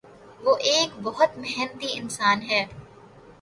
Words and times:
وہ 0.43 0.55
ایک 0.61 0.89
بہت 1.03 1.37
محنتی 1.37 1.87
انسان 1.93 2.41
ہے۔ 2.41 2.65